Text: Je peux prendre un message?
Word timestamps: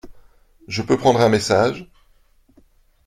Je 0.67 0.81
peux 0.81 0.97
prendre 0.97 1.21
un 1.21 1.29
message? 1.29 1.87